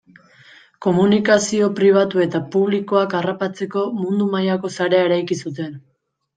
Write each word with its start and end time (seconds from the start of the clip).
Komunikazio 0.85 1.67
pribatu 1.81 2.23
eta 2.25 2.41
publikoak 2.57 3.15
harrapatzeko 3.21 3.87
mundu 4.01 4.33
mailako 4.35 4.75
sarea 4.81 5.07
eraiki 5.13 5.43
zuten. 5.47 5.81